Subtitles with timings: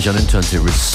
[0.00, 0.89] euch an den Turntables.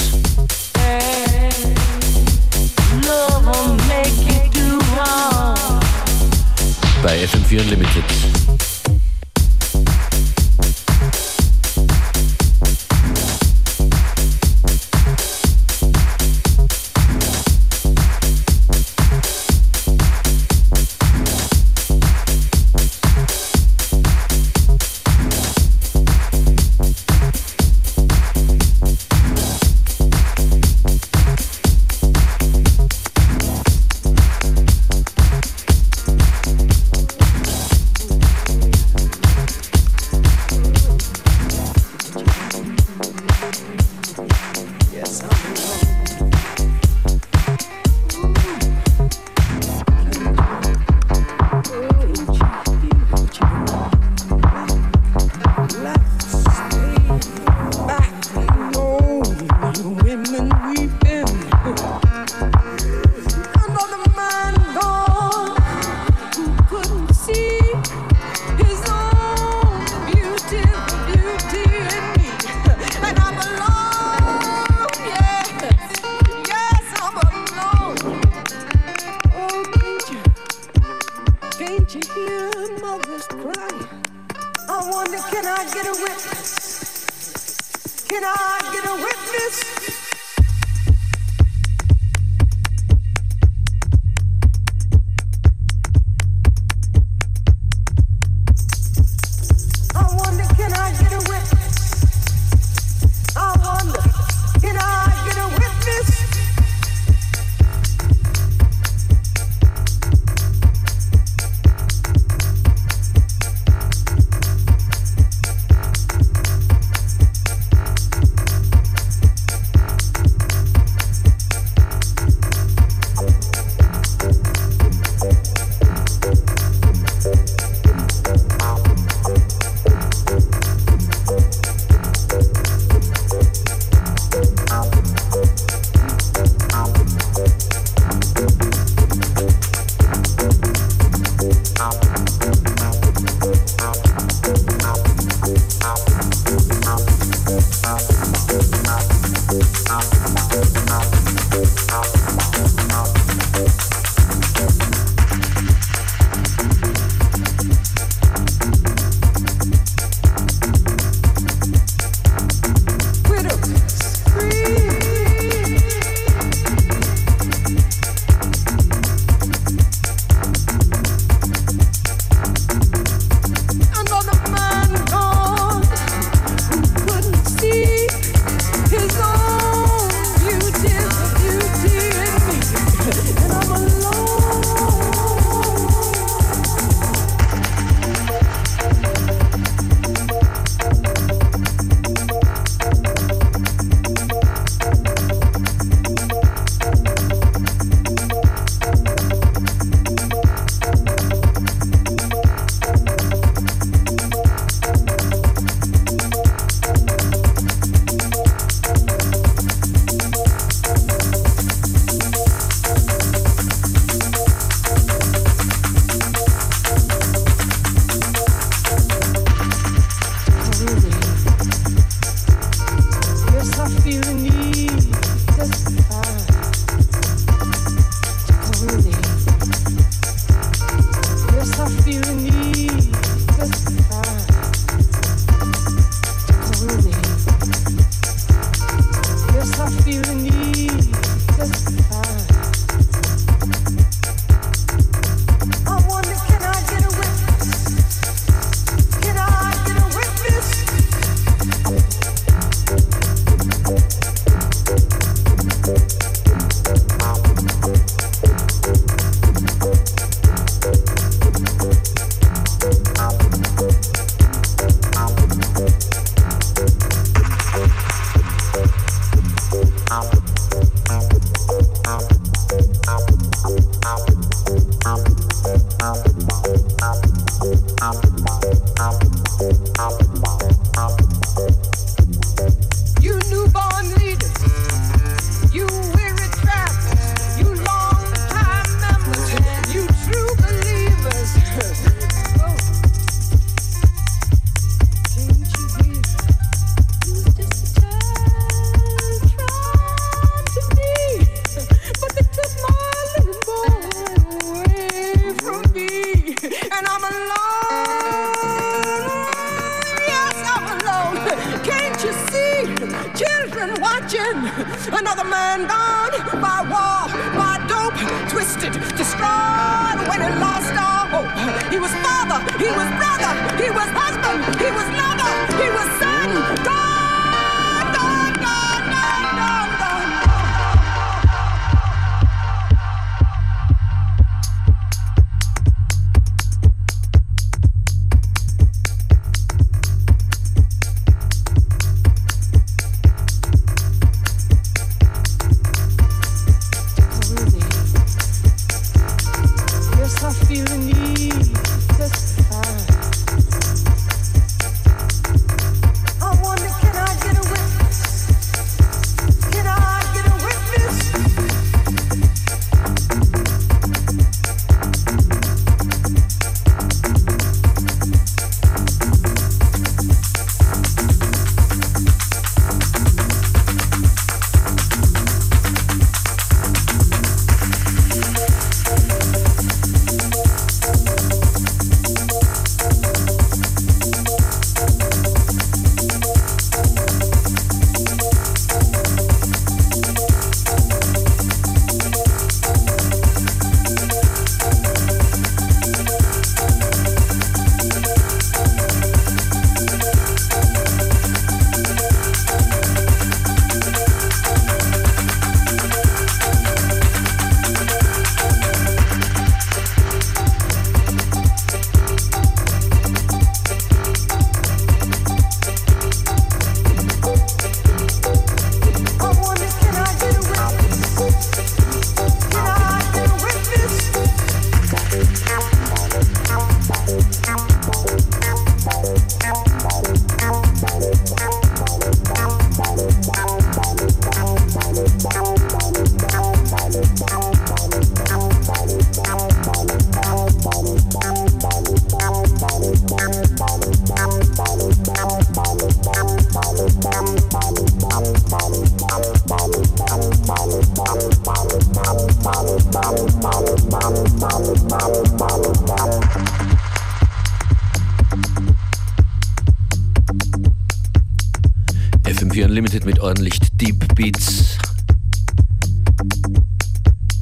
[462.96, 464.96] Unlimited mit ordentlich Deep Beats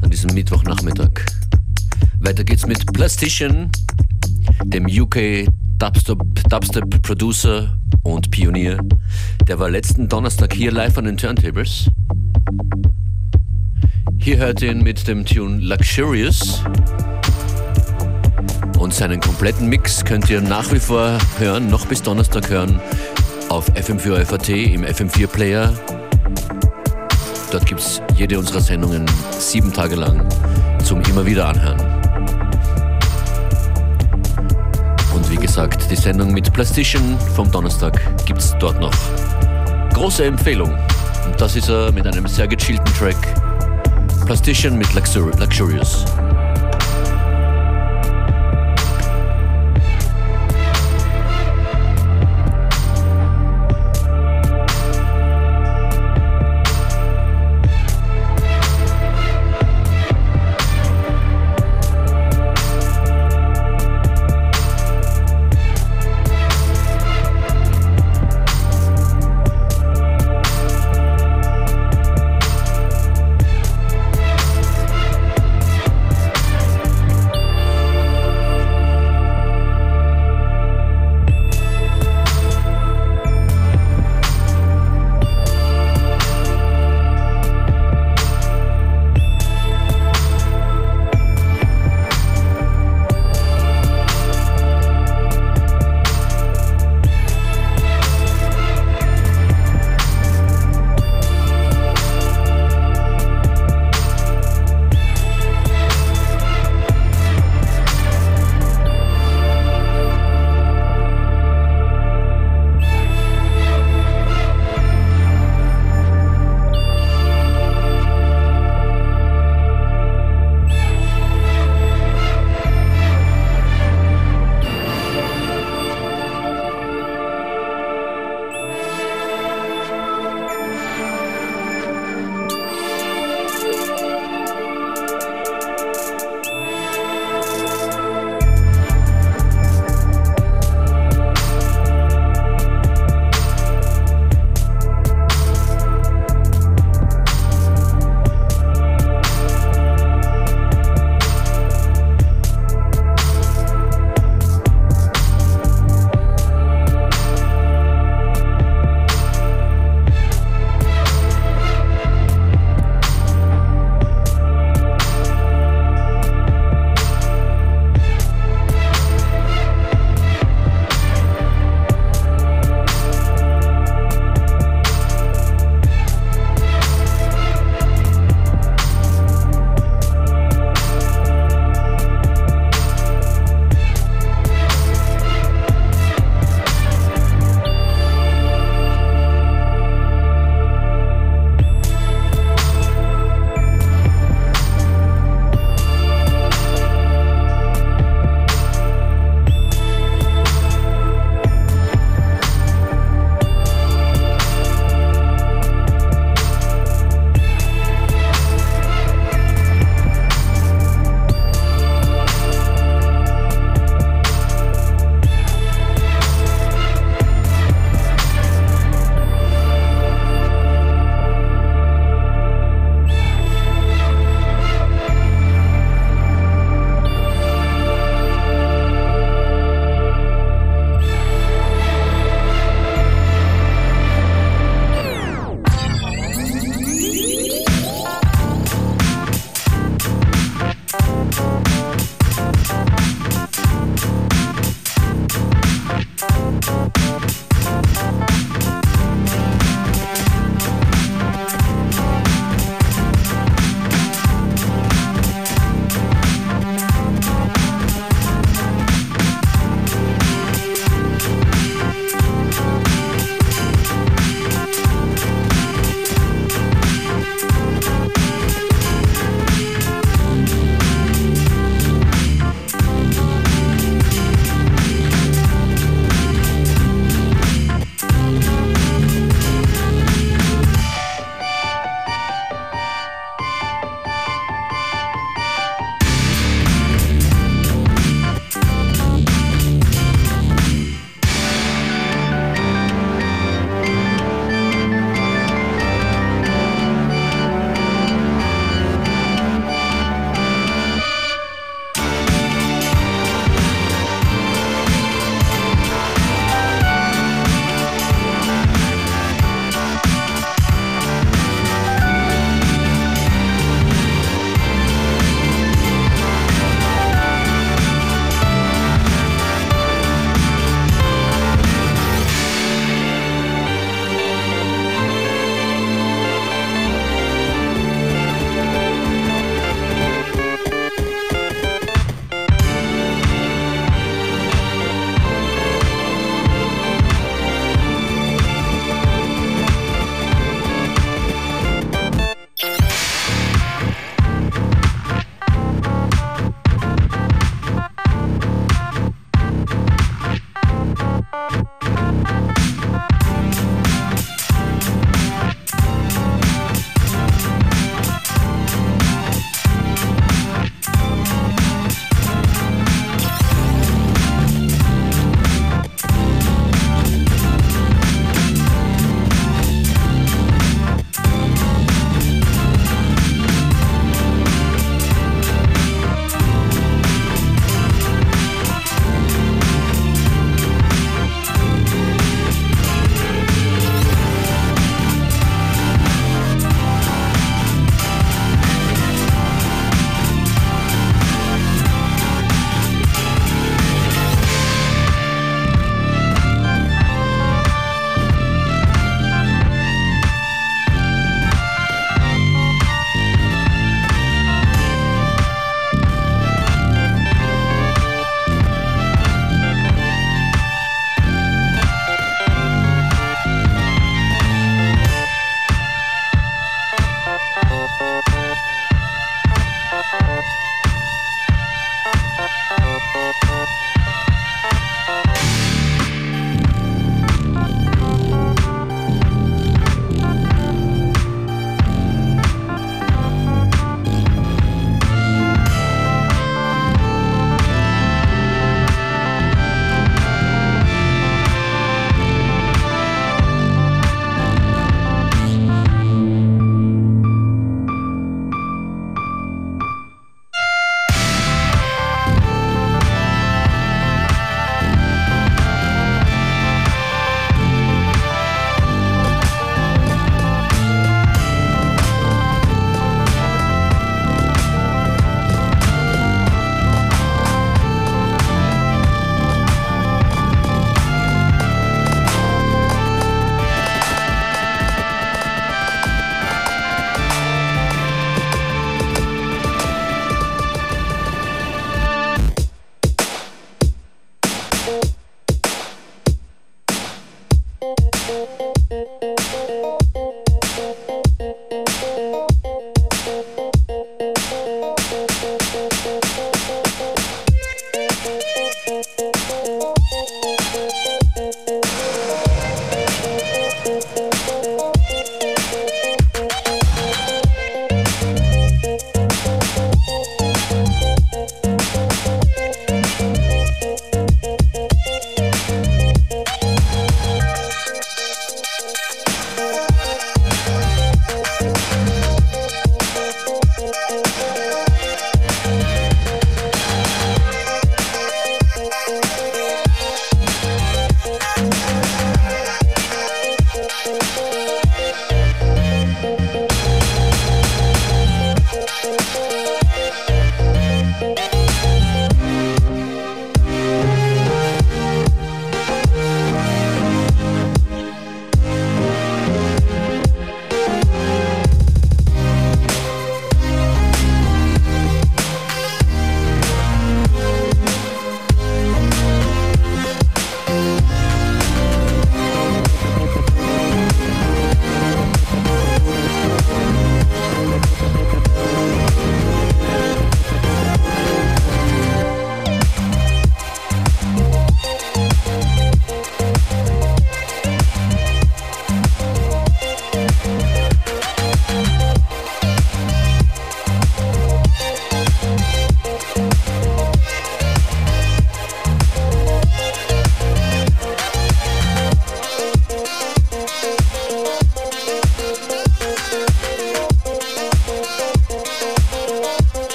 [0.00, 1.26] an diesem Mittwochnachmittag.
[2.20, 3.68] Weiter geht's mit Plastician,
[4.66, 8.78] dem UK Dubstep, Dubstep Producer und Pionier.
[9.48, 11.90] Der war letzten Donnerstag hier live an den Turntables.
[14.18, 16.62] Hier hört ihr ihn mit dem Tune Luxurious.
[18.78, 22.80] Und seinen kompletten Mix könnt ihr nach wie vor hören, noch bis Donnerstag hören,
[23.48, 25.72] auf FM4 FAT im FM4 Player.
[27.50, 29.06] Dort gibt es jede unserer Sendungen
[29.38, 30.26] sieben Tage lang
[30.82, 31.80] zum immer wieder anhören.
[35.14, 38.94] Und wie gesagt, die Sendung mit Plastician vom Donnerstag gibt es dort noch.
[39.94, 40.72] Große Empfehlung.
[41.24, 43.16] Und das ist er mit einem sehr gechillten Track.
[44.26, 46.04] Plastician mit Luxur Luxurious.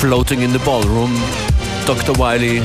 [0.00, 1.10] Floating in the Ballroom,
[1.86, 2.18] Dr.
[2.18, 2.60] Wiley.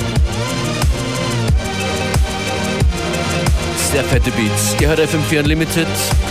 [3.91, 4.76] Sehr fette Beats.
[4.82, 5.88] Ihr hört FM4 Unlimited.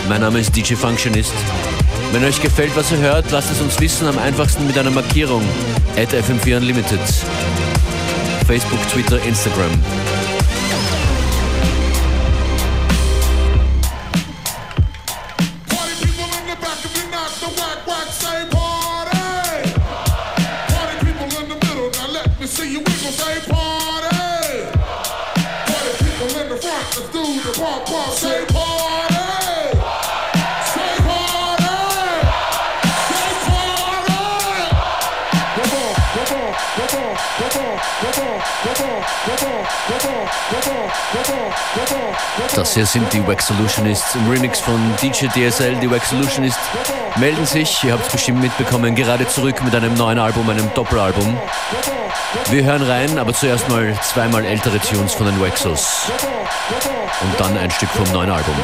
[0.07, 1.33] Mein Name ist DJ Functionist.
[2.11, 4.07] Wenn euch gefällt, was ihr hört, lasst es uns wissen.
[4.07, 5.41] Am einfachsten mit einer Markierung.
[5.97, 6.99] At FM4 Unlimited.
[8.45, 9.71] Facebook, Twitter, Instagram.
[42.55, 45.75] Das hier sind die Wax Solutionists im Remix von DJ DSL.
[45.75, 46.59] Die Wax Solutionists
[47.15, 51.37] melden sich, ihr habt es bestimmt mitbekommen, gerade zurück mit einem neuen Album, einem Doppelalbum.
[52.49, 56.11] Wir hören rein, aber zuerst mal zweimal ältere Tunes von den Waxos.
[57.21, 58.55] Und dann ein Stück vom neuen Album.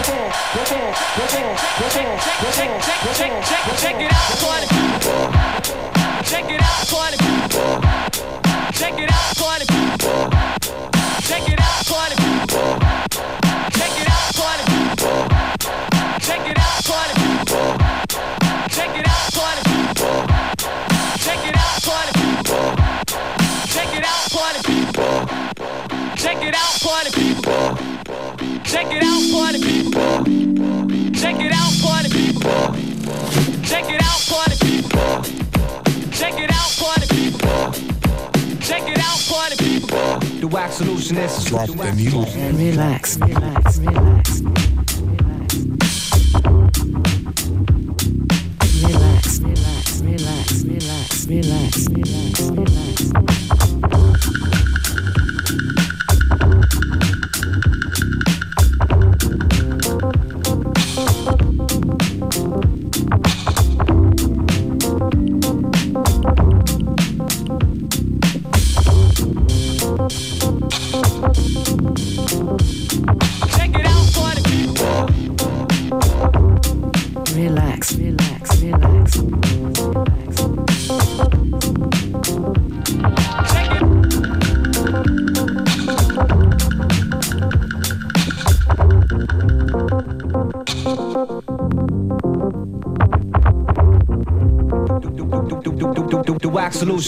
[8.74, 10.57] Check it out, party people.
[11.28, 12.80] Check it out, party people.
[13.76, 15.28] Check it out, party people.
[16.22, 17.76] Check it out, party people.
[18.70, 20.24] Check it out, party people.
[21.20, 22.76] Check it out, party people.
[26.16, 27.76] Check it out, party people.
[28.64, 30.24] Check it out, party people.
[30.24, 30.47] People.
[40.70, 41.48] solutionist.
[41.48, 42.26] Drop the needle.
[42.26, 44.77] And relax, relax, relax.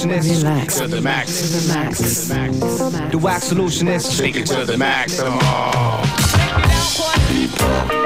[0.10, 0.78] Solution is Relax.
[0.80, 1.68] to the max.
[1.68, 2.28] Relax.
[3.12, 5.38] the Waxolutionists Take it to the maximum.
[5.40, 7.99] Check it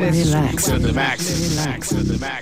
[0.00, 0.68] Relax.
[0.68, 1.56] Relax.
[1.56, 1.92] Relax.
[1.92, 2.35] Relax.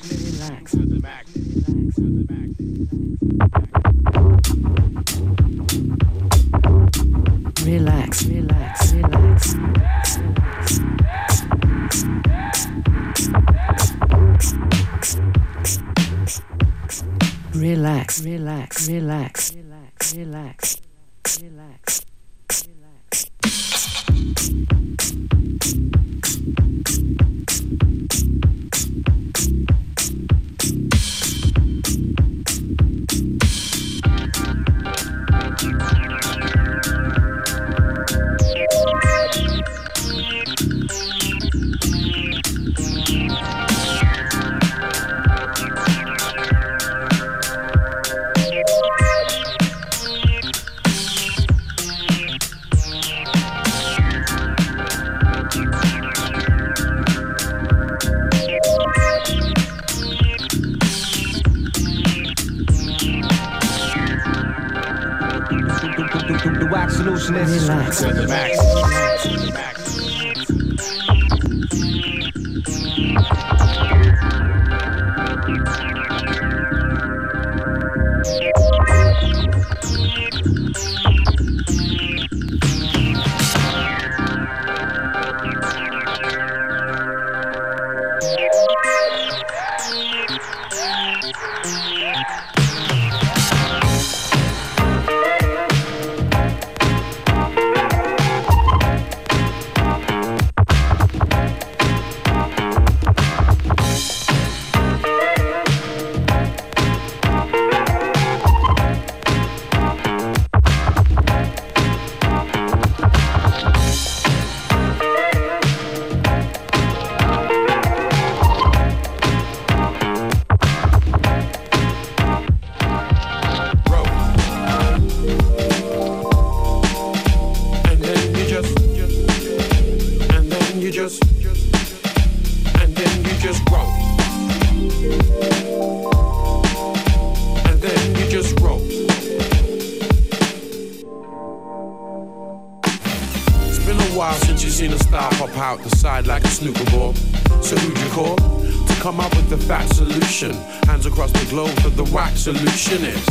[145.57, 147.15] Out the side like a snooker ball.
[147.63, 148.37] So who'd you call?
[148.37, 150.53] To come up with the fat solution.
[150.87, 153.25] Hands across the globe for the Waxolutionist.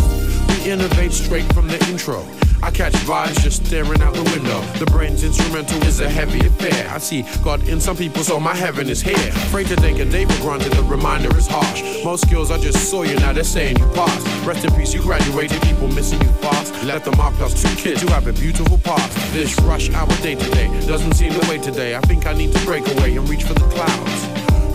[0.47, 2.25] We innovate straight from the intro.
[2.63, 4.61] I catch vibes just staring out the window.
[4.79, 6.89] The brain's instrumental is a heavy affair.
[6.89, 9.27] I see God in some people, so my heaven is here.
[9.47, 11.83] Afraid to take a day for granted, the reminder is harsh.
[12.05, 14.25] Most skills I just saw you, now they're saying you passed.
[14.47, 16.73] Rest in peace, you graduated, people missing you fast.
[16.85, 19.11] Left them up plus two kids who have a beautiful past.
[19.33, 21.97] This rush hour day to day doesn't seem the way today.
[21.97, 24.32] I think I need to break away and reach for the clouds.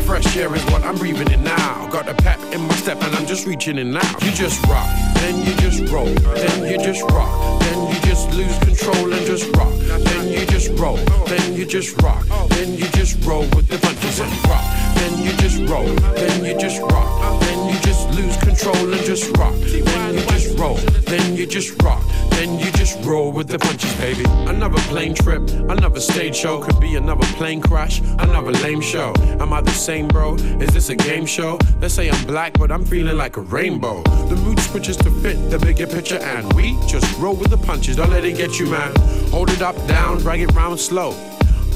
[0.09, 1.87] Fresh air is what I'm breathing in now.
[1.89, 4.11] Got a pep in my step and I'm just reaching in now.
[4.23, 8.59] You just rock, then you just roll, then you just rock, then you just lose
[8.61, 9.71] control and just rock.
[9.75, 10.97] Then you just roll,
[11.27, 14.88] then you just rock, then you just roll with the punches and rock.
[14.99, 19.37] Then you just roll, then you just rock, then you just lose control and just
[19.37, 19.55] rock.
[19.55, 20.75] Then you just roll,
[21.07, 24.25] then you just rock, then you just roll with the punches, baby.
[24.47, 29.13] Another plane trip, another stage show, could be another plane crash, another lame show.
[29.41, 30.35] Am I the same, bro?
[30.35, 31.59] Is this a game show?
[31.81, 34.03] They say I'm black, but I'm feeling like a rainbow.
[34.29, 37.97] The mood switches to fit the bigger picture, and we just roll with the punches.
[37.97, 38.95] Don't let it get you, man.
[39.31, 41.13] Hold it up, down, drag it round slow.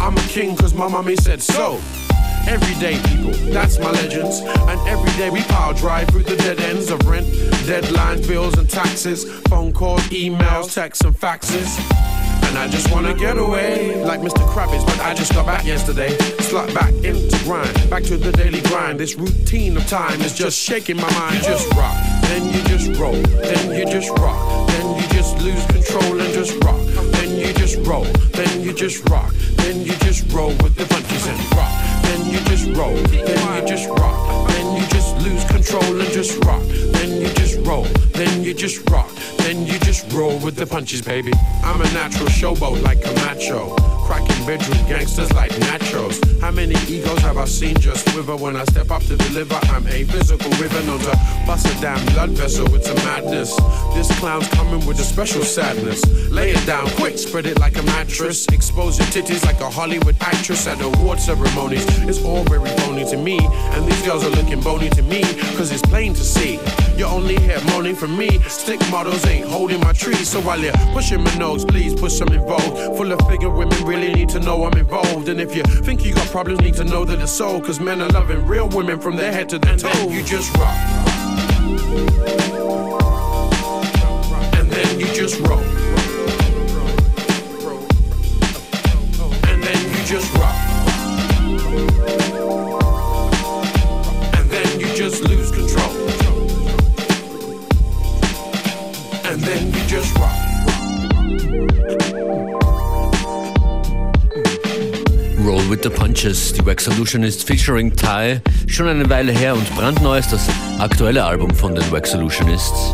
[0.00, 1.80] I'm a king, cause my mommy said so.
[2.48, 4.40] Everyday people, that's my legends.
[4.40, 7.26] And every day we power drive through the dead ends of rent,
[7.66, 9.24] deadlines, bills, and taxes.
[9.48, 11.78] Phone calls, emails, texts, and faxes.
[12.48, 14.46] And I just wanna get away, like Mr.
[14.48, 16.16] Krabs, but I just got back yesterday.
[16.40, 19.00] Slot back into grind, back to the daily grind.
[19.00, 21.42] This routine of time is just shaking my mind.
[21.42, 26.20] Just rock, then you just roll, then you just rock, then you just lose control
[26.20, 26.80] and just rock.
[27.12, 31.26] Then you just roll, then you just rock, then you just roll with the punches
[31.26, 31.91] and rock.
[32.02, 36.42] Then you just roll, then you just rock, then you just lose control and just
[36.44, 36.62] rock.
[36.92, 41.02] Then you just roll, then you just rock, then you just roll with the punches,
[41.02, 41.32] baby.
[41.64, 43.74] I'm a natural showboat like a macho.
[44.06, 46.18] Cracking bedroom gangsters like nachos.
[46.40, 49.58] How many egos have I seen just quiver when I step up to deliver?
[49.74, 51.12] I'm a physical river, known to
[51.46, 52.66] bust a damn blood vessel.
[52.74, 53.54] It's a madness.
[53.94, 56.04] This clown's coming with a special sadness.
[56.30, 58.46] Lay it down quick, spread it like a mattress.
[58.48, 61.86] Expose your titties like a Hollywood actress at award ceremonies.
[62.08, 63.38] It's all very phony to me.
[63.74, 65.11] And these girls are looking bony to me,
[65.56, 66.58] cause it's plain to see.
[66.96, 68.38] You only hear moaning from me.
[68.48, 70.14] Stick models ain't holding my tree.
[70.14, 72.96] So while you're pushing my nose, please push some involved.
[72.96, 75.28] Full of figure women really need to know I'm involved.
[75.28, 77.60] And if you think you got problems, need to know that it's so.
[77.60, 80.08] Cause men are loving real women from their head to their toe.
[80.08, 80.76] You just rock.
[84.56, 85.60] And then you just roll.
[89.50, 92.31] And then you just rock.
[105.52, 108.40] Roll with the Punches, die Wax Solutionists featuring Ty.
[108.66, 110.48] Schon eine Weile her und brandneu ist das
[110.78, 112.90] aktuelle Album von den Wax Solutionists.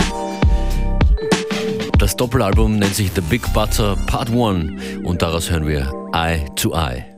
[2.01, 6.75] Das Doppelalbum nennt sich The Big Butter Part 1 und daraus hören wir Eye to
[6.75, 7.18] Eye.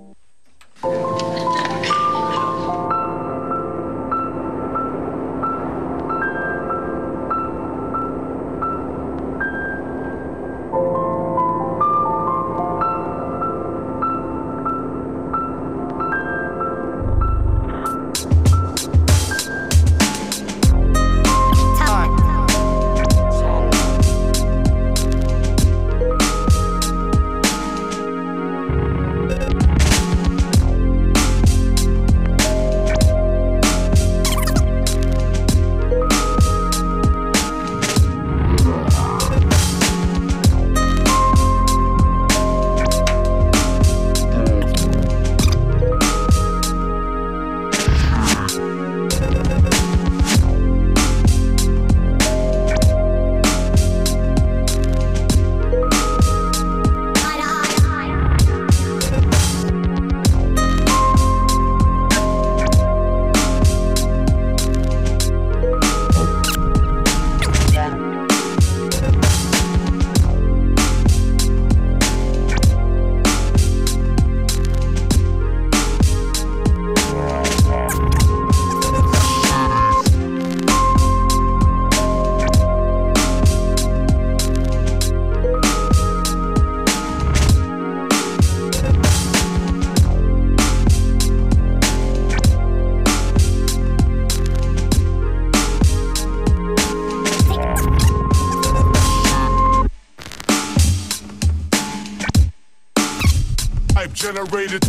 [104.00, 104.80] Hype generated.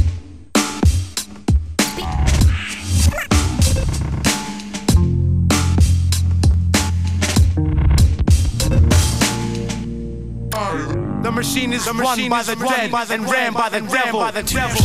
[11.24, 14.22] The machine is run by the dead and ran by the devil.
[14.32, 14.80] The devil.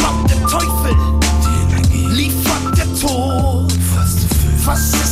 [0.00, 1.20] Macht Teufel,
[2.16, 3.70] liefert der Tod.
[4.64, 5.07] Was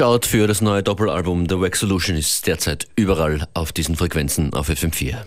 [0.00, 4.68] Watch für das neue Doppelalbum The Wax Solution ist derzeit überall auf diesen Frequenzen auf
[4.68, 5.18] FM4.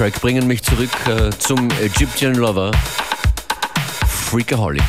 [0.00, 2.70] Track bringen mich zurück äh, zum Egyptian Lover
[4.08, 4.82] Freakaholic.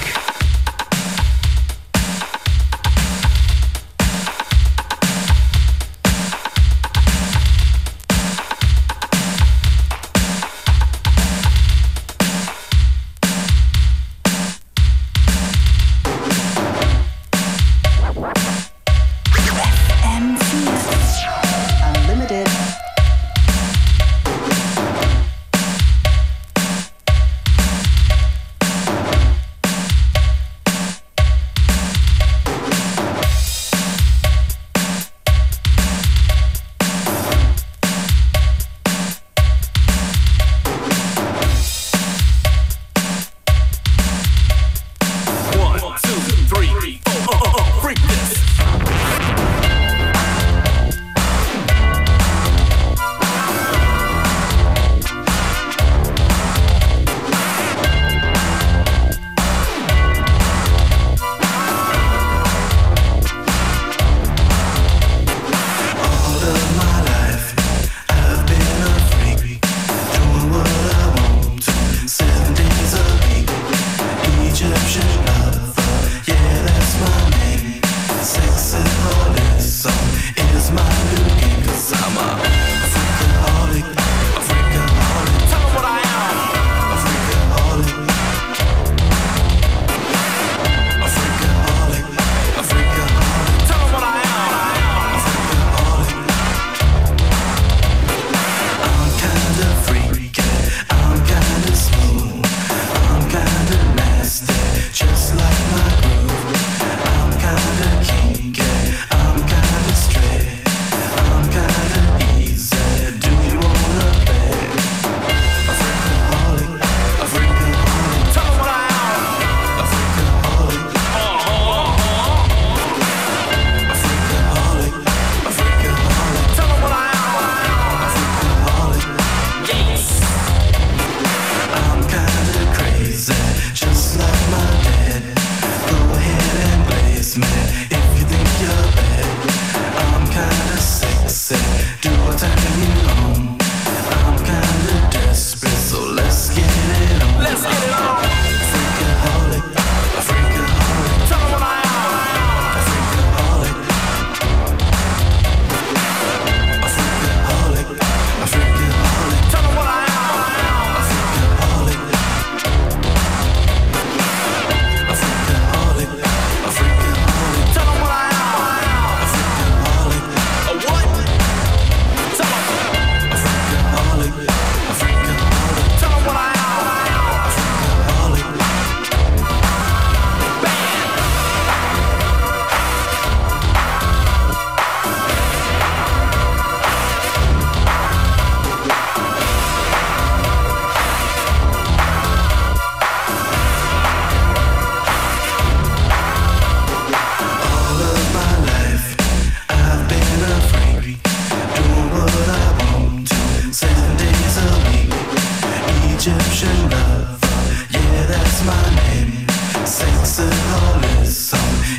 [206.23, 207.41] Egyptian love.
[207.89, 209.47] Yeah, that's my name.
[209.87, 210.39] Sings.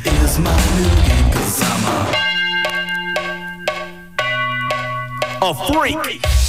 [0.04, 2.28] Is my new game, cause I'm a.
[5.42, 6.41] A freak!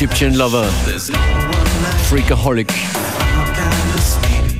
[0.00, 0.66] Egyptian Lover,
[2.08, 2.72] Freakaholic.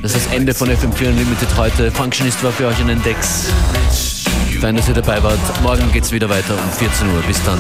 [0.03, 1.91] Das ist das Ende von FM4 Unlimited heute.
[1.91, 3.47] Functionist war für euch in den Decks.
[4.61, 5.39] Fein, dass ihr dabei wart.
[5.63, 7.23] Morgen geht's wieder weiter um 14 Uhr.
[7.23, 7.59] Bis dann.